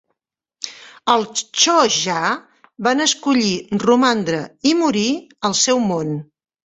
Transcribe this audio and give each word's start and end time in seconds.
Els 1.15 1.43
Cho'ja 1.63 2.15
van 2.87 3.03
escollir 3.07 3.53
romandre 3.87 4.43
i 4.71 4.73
morir 4.81 5.09
al 5.51 5.59
seu 5.61 5.85
mon. 5.93 6.15